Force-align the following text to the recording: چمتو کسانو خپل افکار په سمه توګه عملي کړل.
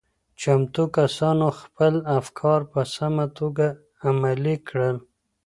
چمتو 0.39 0.83
کسانو 0.97 1.47
خپل 1.61 1.93
افکار 2.19 2.59
په 2.71 2.81
سمه 2.95 3.25
توګه 3.37 3.65
عملي 4.07 4.55
کړل. 4.67 4.97